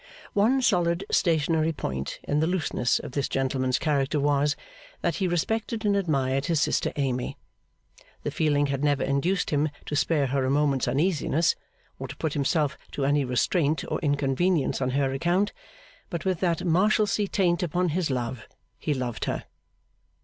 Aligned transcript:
One 0.33 0.63
solid 0.63 1.05
stationary 1.11 1.71
point 1.73 2.19
in 2.23 2.39
the 2.39 2.47
looseness 2.47 2.97
of 2.97 3.11
this 3.11 3.29
gentleman's 3.29 3.77
character 3.77 4.19
was, 4.19 4.55
that 5.01 5.17
he 5.17 5.27
respected 5.27 5.85
and 5.85 5.95
admired 5.95 6.47
his 6.47 6.59
sister 6.59 6.91
Amy. 6.95 7.37
The 8.23 8.31
feeling 8.31 8.65
had 8.65 8.83
never 8.83 9.03
induced 9.03 9.51
him 9.51 9.69
to 9.85 9.95
spare 9.95 10.25
her 10.25 10.43
a 10.43 10.49
moment's 10.49 10.87
uneasiness, 10.87 11.55
or 11.99 12.07
to 12.07 12.17
put 12.17 12.33
himself 12.33 12.79
to 12.93 13.05
any 13.05 13.23
restraint 13.23 13.83
or 13.91 13.99
inconvenience 13.99 14.81
on 14.81 14.89
her 14.89 15.13
account; 15.13 15.53
but 16.09 16.25
with 16.25 16.39
that 16.39 16.65
Marshalsea 16.65 17.27
taint 17.27 17.61
upon 17.61 17.89
his 17.89 18.09
love, 18.09 18.47
he 18.79 18.95
loved 18.95 19.25
her. 19.25 19.45